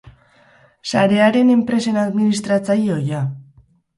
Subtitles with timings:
[0.93, 3.23] Sarearen enpresen administratzaile ohia.